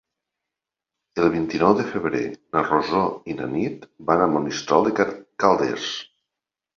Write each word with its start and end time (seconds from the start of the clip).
El 1.25 1.27
vint-i-nou 1.33 1.75
de 1.79 1.83
febrer 1.89 2.21
na 2.57 2.63
Rosó 2.67 3.01
i 3.33 3.35
na 3.41 3.49
Nit 3.51 3.85
van 4.07 4.23
a 4.23 4.29
Monistrol 4.37 4.89
de 4.89 4.95
Calders. 5.45 5.91